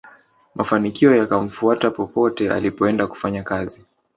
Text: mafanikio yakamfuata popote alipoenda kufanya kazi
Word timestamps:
mafanikio 0.55 1.15
yakamfuata 1.15 1.91
popote 1.91 2.51
alipoenda 2.51 3.07
kufanya 3.07 3.43
kazi 3.43 3.85